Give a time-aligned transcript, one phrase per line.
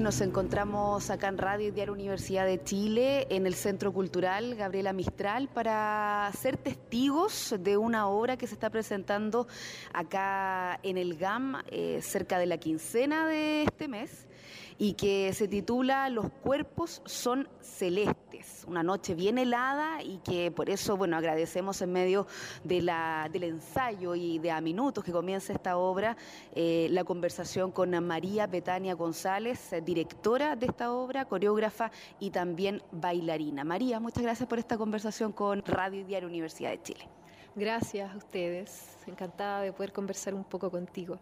[0.00, 5.48] nos encontramos acá en Radio Diario Universidad de Chile, en el Centro Cultural Gabriela Mistral,
[5.48, 9.48] para ser testigos de una obra que se está presentando
[9.92, 14.28] acá en el GAM eh, cerca de la quincena de este mes
[14.78, 20.70] y que se titula Los cuerpos son celestes, una noche bien helada y que por
[20.70, 22.26] eso, bueno, agradecemos en medio
[22.64, 22.78] de
[23.32, 26.16] del ensayo y de a minutos que comienza esta obra,
[26.54, 33.64] eh, la conversación con María Betania González, directora de esta obra, coreógrafa y también bailarina.
[33.64, 37.08] María, muchas gracias por esta conversación con Radio y Diario Universidad de Chile.
[37.56, 41.18] Gracias a ustedes, encantada de poder conversar un poco contigo.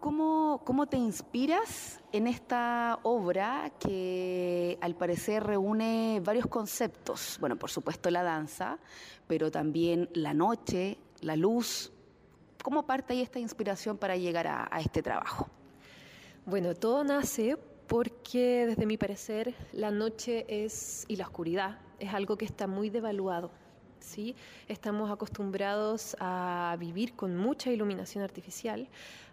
[0.00, 7.38] ¿Cómo, te inspiras en esta obra que al parecer reúne varios conceptos?
[7.40, 8.78] Bueno, por supuesto la danza,
[9.26, 11.90] pero también la noche, la luz.
[12.62, 15.48] ¿Cómo parte ahí esta inspiración para llegar a, a este trabajo?
[16.44, 22.36] Bueno, todo nace porque desde mi parecer la noche es y la oscuridad es algo
[22.36, 23.52] que está muy devaluado.
[24.00, 24.34] ¿sí?
[24.66, 28.88] Estamos acostumbrados a vivir con mucha iluminación artificial,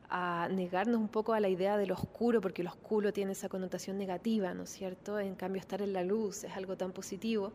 [0.07, 3.97] a negarnos un poco a la idea del oscuro, porque el oscuro tiene esa connotación
[3.97, 5.19] negativa, ¿no es cierto?
[5.19, 7.53] En cambio, estar en la luz es algo tan positivo.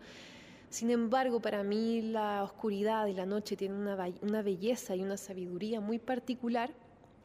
[0.69, 5.17] Sin embargo, para mí la oscuridad y la noche tienen una, una belleza y una
[5.17, 6.73] sabiduría muy particular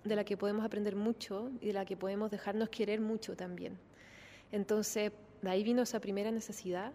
[0.03, 3.78] de la que podemos aprender mucho y de la que podemos dejarnos querer mucho también.
[4.52, 5.11] Entonces,
[5.42, 6.92] de ahí vino esa primera necesidad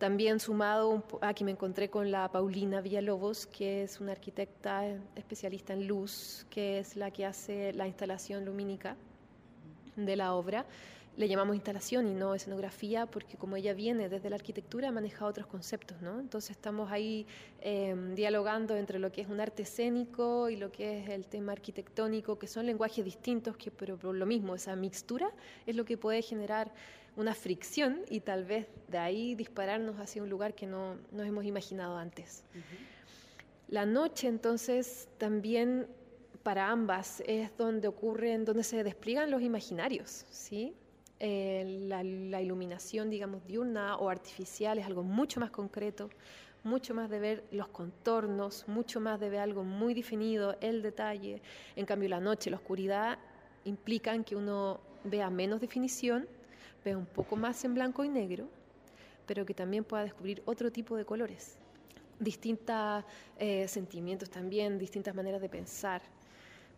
[0.00, 5.74] también sumado a que me encontré con la Paulina Villalobos, que es una arquitecta especialista
[5.74, 8.96] en luz, que es la que hace la instalación lumínica
[9.96, 10.64] de la obra
[11.16, 15.46] le llamamos instalación y no escenografía porque como ella viene desde la arquitectura maneja otros
[15.46, 16.18] conceptos, ¿no?
[16.20, 17.26] Entonces estamos ahí
[17.60, 21.52] em, dialogando entre lo que es un arte escénico y lo que es el tema
[21.52, 25.30] arquitectónico, que son lenguajes distintos, que, pero por lo mismo, esa mixtura
[25.66, 26.72] es lo que puede generar
[27.16, 31.44] una fricción y tal vez de ahí dispararnos hacia un lugar que no nos hemos
[31.44, 32.44] imaginado antes.
[33.68, 35.86] La noche entonces también
[36.42, 40.74] para ambas es donde ocurren, donde se despliegan los imaginarios, ¿sí?
[41.22, 46.08] Eh, la, iluminación, digamos, diurna o artificial es algo mucho más concreto,
[46.64, 51.42] mucho más de ver los contornos, mucho más de ver algo muy definido, el detalle.
[51.76, 53.18] En cambio, la noche, la oscuridad
[53.64, 56.26] implican que uno vea menos definición,
[56.82, 58.48] vea un poco más en blanco y negro,
[59.26, 61.58] pero que también pueda descubrir otro tipo de colores,
[62.18, 63.04] distintos
[63.38, 66.00] eh, sentimientos también, distintas maneras de pensar.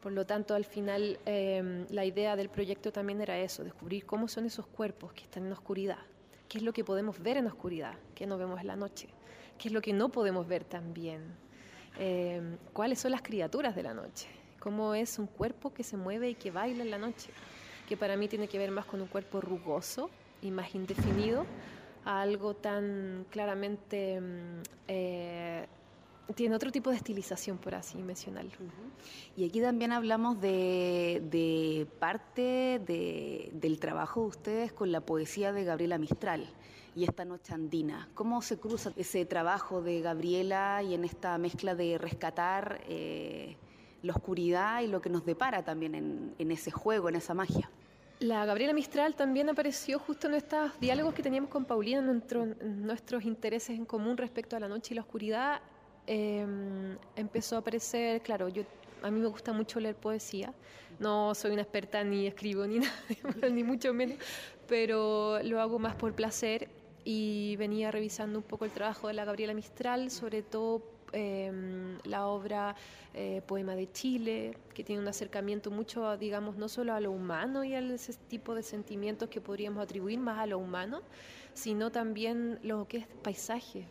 [0.02, 4.26] Por lo tanto, al final em, la idea del proyecto también era eso, descubrir cómo
[4.26, 6.00] son esos cuerpos que están en oscuridad,
[6.48, 9.08] qué es lo que podemos ver en oscuridad, qué no vemos en la noche,
[9.58, 11.22] qué es lo que no podemos ver también,
[12.00, 14.26] em, cuáles son las criaturas de la noche,
[14.58, 17.30] cómo es un cuerpo que se mueve y que baila en la noche,
[17.88, 20.10] que para mí tiene que ver más con un cuerpo rugoso
[20.42, 21.46] y más indefinido,
[22.04, 25.68] a algo tan claramente em, eh,
[26.34, 28.52] tiene otro tipo de estilización, por así mencionarlo.
[29.36, 35.98] Y aquí también hablamos de, parte del trabajo de ustedes con la poesía de Gabriela
[35.98, 36.48] Mistral
[36.94, 38.08] y esta noche andina.
[38.14, 43.56] ¿Cómo se cruza ese trabajo de Gabriela y en esta mezcla de rescatar eh,
[44.02, 45.94] la oscuridad y lo que nos depara también
[46.38, 47.70] en, ese juego, en esa magia?
[48.20, 53.24] La Gabriela Mistral también apareció justo en estos diálogos que teníamos con Paulina, en nuestros
[53.24, 55.60] intereses en común respecto a la noche y la oscuridad
[56.06, 58.64] Em, empezó a aparecer, claro, yo
[59.02, 60.52] a mí me gusta mucho leer poesía,
[60.98, 64.18] no soy una experta ni escribo ni nada, ni mucho menos,
[64.68, 66.68] pero lo hago más por placer
[67.04, 72.26] y venía revisando un poco el trabajo de la Gabriela Mistral, sobre todo em, la
[72.26, 72.74] obra
[73.14, 77.64] eh, Poema de Chile, que tiene un acercamiento mucho, digamos, no solo a lo humano
[77.64, 81.02] y a ese tipo de sentimientos que podríamos atribuir más a lo humano,
[81.54, 83.86] sino también lo que es paisaje,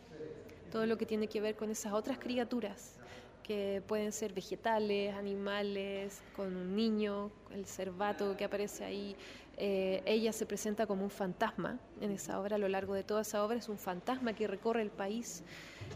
[0.71, 2.95] todo lo que tiene que ver con esas otras criaturas
[3.43, 9.15] que pueden ser vegetales, animales, con un niño, el cervato que aparece ahí.
[9.57, 13.21] Eh, ella se presenta como un fantasma en esa obra, a lo largo de toda
[13.21, 15.43] esa obra es un fantasma que recorre el país.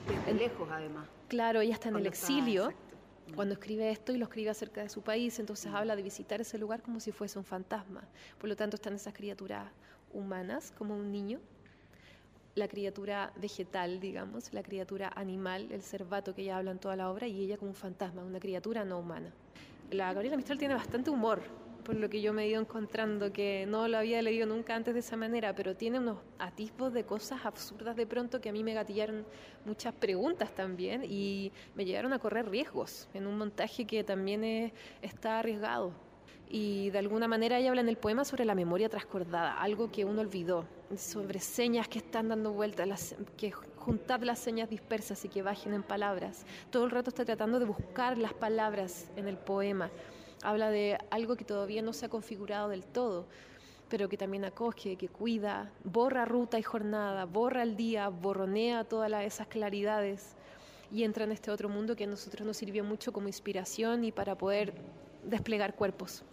[0.08, 1.08] Desde lejos además.
[1.30, 2.74] Claro, ella está en el exilio.
[3.36, 6.60] cuando escribe esto y lo escribe acerca de su país, entonces habla de visitar ese
[6.60, 8.04] lugar como si fuese un fantasma.
[8.38, 9.72] Por lo tanto, están esas criaturas
[10.14, 11.40] humanas, como un niño,
[12.56, 17.12] la criatura vegetal, digamos, la criatura animal, el cervato que ella habla en toda la
[17.12, 19.34] obra, y ella como un fantasma, una criatura no humana.
[19.92, 21.42] La Gabriela Mistral tiene bastante humor,
[21.84, 24.94] por lo que yo me he ido encontrando, que no lo había leído nunca antes
[24.94, 28.64] de esa manera, pero tiene unos atisbos de cosas absurdas de pronto que a mí
[28.64, 29.26] me gatillaron
[29.66, 34.72] muchas preguntas también y me llegaron a correr riesgos en un montaje que también
[35.02, 35.94] está arriesgado
[36.50, 40.06] y de alguna manera ella habla en el poema sobre la memoria transcordada, algo que
[40.06, 40.66] uno olvidó,
[40.96, 45.84] sobre señas que están dando vueltas, que juntar las señas dispersas y que bajen en
[45.84, 46.46] palabras.
[46.70, 49.90] Todo el rato está tratando de buscar las palabras en el poema.
[50.44, 53.26] Habla de algo que todavía no se ha configurado del todo,
[53.90, 59.12] pero que también acoge, que cuida, borra ruta y jornada, borra el día, borronea todas
[59.24, 60.36] esas claridades
[60.92, 64.12] y entra en este otro mundo que a nosotros nos sirvió mucho como inspiración y
[64.12, 64.74] para poder
[65.24, 66.24] desplegar cuerpos.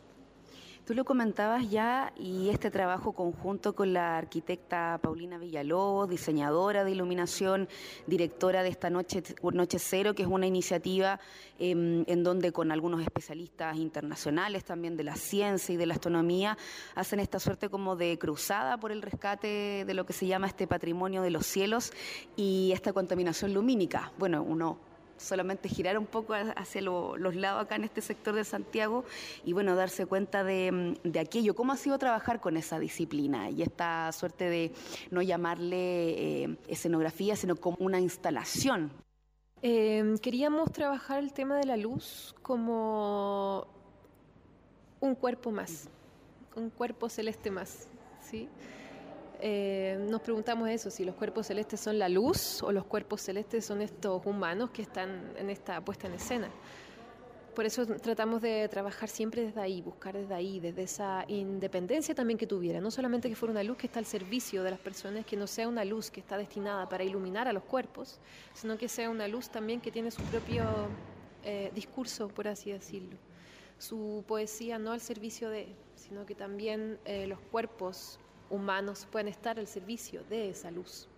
[0.85, 6.91] Tú lo comentabas ya y este trabajo conjunto con la arquitecta Paulina Villalobos, diseñadora de
[6.91, 7.69] iluminación,
[8.09, 11.21] directora de esta Noche, Noche Cero, que es una iniciativa
[11.61, 16.59] em, en donde con algunos especialistas internacionales también de la ciencia y de la astronomía
[16.97, 20.67] hacen esta suerte como de cruzada por el rescate de lo que se llama este
[20.67, 21.93] patrimonio de los cielos
[22.35, 24.11] y esta contaminación lumínica.
[24.19, 24.92] Bueno, uno
[25.23, 29.05] solamente girar un poco hacia los lados acá en este sector de Santiago
[29.45, 31.55] y bueno, darse cuenta de, aquello.
[31.55, 34.73] ¿Cómo ha sido trabajar con esa disciplina y esta suerte de
[35.11, 38.91] no llamarle eh, escenografía, sino como una instalación?
[39.63, 43.67] Em, queríamos trabajar el tema de la luz como
[45.01, 45.89] un cuerpo más,
[46.57, 47.89] un cuerpo celeste más,
[48.21, 48.49] ¿sí?
[49.45, 53.65] Eh, nos preguntamos eso, si los cuerpos celestes son la luz o los cuerpos celestes
[53.65, 56.49] son estos humanos que están en esta puesta en escena.
[57.53, 62.39] Por eso tratamos de trabajar siempre desde ahí, buscar desde ahí, desde esa independencia también
[62.39, 62.81] que tuviera.
[62.81, 65.49] No solamente que fuera una luz que está al servicio de las personas, que no
[65.49, 68.21] sea una luz que está destinada para iluminar a los cuerpos,
[68.55, 70.65] sino que sea una luz también que tiene su propio
[71.43, 73.19] eh, discurso, por así decirlo.
[73.77, 75.67] Su poesía no al servicio de,
[75.97, 78.21] sino que también eh, los cuerpos
[78.53, 81.09] humanos pueden estar al servicio de esa luz.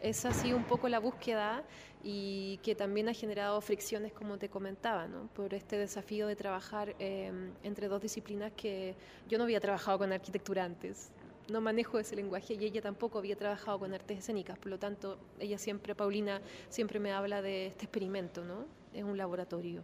[0.00, 1.62] Esa ha sido un poco la búsqueda
[2.04, 7.50] y que también ha generado fricciones, como te comentaba, por este desafío de trabajar em,
[7.62, 8.94] entre dos disciplinas que
[9.28, 11.10] yo no había trabajado con arquitectura antes.
[11.48, 15.18] No manejo ese lenguaje y ella tampoco había trabajado con artes escénicas, por lo tanto,
[15.38, 18.66] ella siempre, Paulina, siempre me habla de este experimento, ¿no?
[18.92, 19.82] Es un laboratorio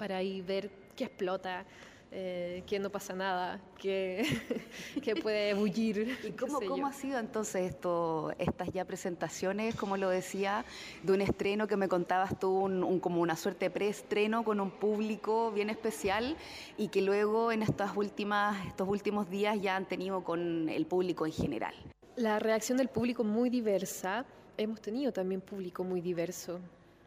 [0.00, 1.66] para ahí ver qué explota,
[2.12, 4.24] eh, que no pasa nada, que,
[5.02, 6.18] que puede bullir.
[6.24, 10.64] ¿Y cómo, cómo ha sido entonces esto, estas ya presentaciones, como lo decía,
[11.04, 14.72] de un estreno que me contabas tú, un, como una suerte de preestreno con un
[14.72, 16.36] público bien especial
[16.76, 21.26] y que luego en estas últimas, estos últimos días ya han tenido con el público
[21.26, 21.74] en general?
[22.16, 24.24] La reacción del público muy diversa.
[24.56, 26.60] Hemos tenido también público muy diverso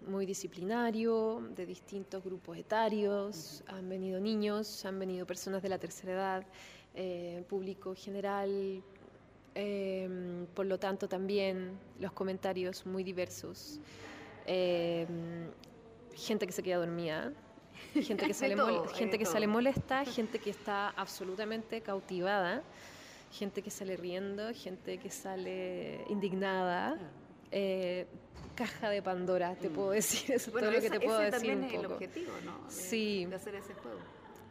[0.08, 6.14] muy disciplinario, de distintos grupos etarios, han venido niños, han venido personas de la tercera
[6.14, 6.46] edad,
[6.96, 8.84] eh, público general,
[9.56, 13.80] em, por lo tanto también los comentarios muy diversos.
[14.46, 15.50] Em,
[16.16, 17.34] gente que se queda dormida,
[17.94, 18.56] gente que, sale,
[18.94, 22.64] gente que sale molesta, gente que está absolutamente cautivada,
[23.32, 26.98] gente que sale riendo, gente que sale indignada.
[27.52, 28.06] Eh,
[28.54, 29.94] caja de Pandora, te puedo mm.
[29.94, 30.32] decir.
[30.32, 31.56] Eso es todo lo que te puedo decir.
[31.56, 31.80] un poco.
[31.80, 32.60] el objetivo, ¿no?
[32.70, 33.26] sí.
[33.26, 34.00] De hacer ese juego.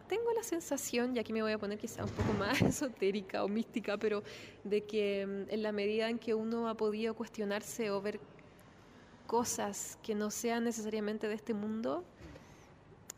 [0.08, 3.48] Tengo la sensación, y aquí me voy a poner quizá un poco más esotérica o
[3.48, 4.22] mística, pero
[4.62, 8.20] de que mm, en la medida en que uno ha podido cuestionarse o ver
[9.26, 12.04] cosas que no sean necesariamente de este mundo,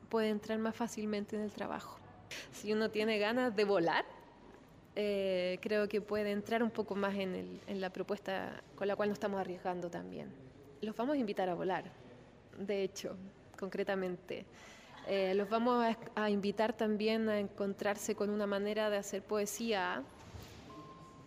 [0.09, 1.99] puede entrar más fácilmente en el trabajo.
[2.53, 4.05] Si uno tiene ganas de volar,
[4.95, 8.95] eh, creo que puede entrar un poco más en, el, en la propuesta con la
[8.95, 10.29] cual nos estamos arriesgando también
[10.81, 11.85] los vamos a invitar a volar,
[12.59, 13.17] de hecho,
[13.59, 14.45] concretamente.
[15.07, 20.03] Eh, los vamos a, invitar también a encontrarse con una manera de hacer poesía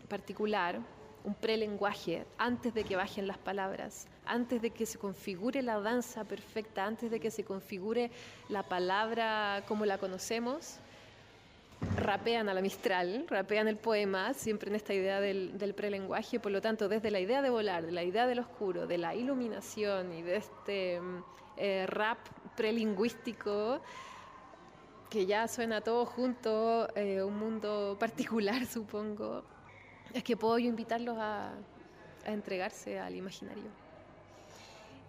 [0.10, 0.80] particular,
[1.24, 6.24] un prelenguaje, antes de que bajen las palabras, antes de que se configure la danza
[6.24, 8.10] perfecta, antes de que se configure
[8.50, 10.80] la palabra como la conocemos,
[11.96, 16.51] rapean a la Mistral, rapean el poema, siempre en esta idea del, del, prelenguaje, por
[16.51, 20.13] lo tanto, desde la idea de volar, de la idea del oscuro, de la iluminación
[20.13, 21.24] y de este mm,
[21.57, 22.17] eh, rap
[22.55, 23.81] prelingüístico,
[25.10, 29.43] que ya suena todo junto, eh, un mundo particular, supongo,
[30.13, 31.53] es que puedo yo invitarlos a
[32.25, 33.87] entregarse al imaginario.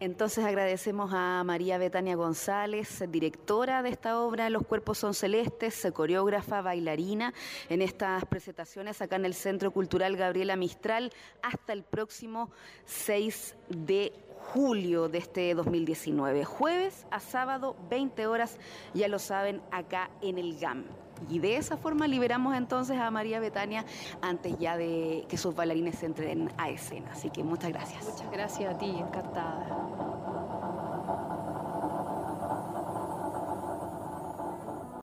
[0.00, 6.62] Entonces agradecemos a María Betania González, directora de esta obra Los cuerpos son celestes, coreógrafa,
[6.62, 7.34] bailarina,
[7.68, 11.12] en estas presentaciones acá en el Centro Cultural Gabriela Mistral
[11.42, 12.50] hasta el próximo
[12.84, 14.12] 6 de
[14.52, 16.44] julio de este 2019.
[16.44, 18.58] Jueves a sábado, 20 horas,
[18.94, 20.84] ya lo saben, acá en el GAM.
[21.28, 23.84] Y de esa forma liberamos entonces a María Betania
[24.22, 27.10] antes ya de que sus bailarines entren a escena.
[27.12, 28.04] Así que muchas gracias.
[28.04, 30.17] Muchas gracias a ti, encantada.